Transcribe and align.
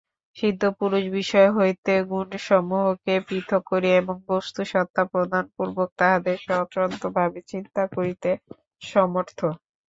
সিদ্ধপুরুষ 0.35 1.03
বিষয় 1.17 1.49
হইতে 1.57 1.93
গুণসমূহকে 2.09 3.13
পৃথক 3.27 3.61
করিয়া 3.71 3.95
এবং 3.97 4.15
বস্তুসত্তা 4.29 5.01
প্রদানপূর্বক 5.11 5.89
তাহাদের 5.99 6.37
স্বতন্ত্রভাবে 6.45 7.39
চিন্তা 7.51 7.83
করিতে 7.95 8.29
সমর্থ। 8.83 9.39